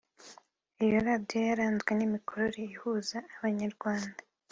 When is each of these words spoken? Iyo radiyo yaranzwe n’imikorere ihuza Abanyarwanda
Iyo 0.85 0.97
radiyo 1.07 1.39
yaranzwe 1.49 1.91
n’imikorere 1.95 2.59
ihuza 2.73 3.17
Abanyarwanda 3.35 4.21